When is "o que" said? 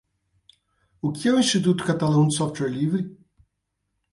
0.99-1.27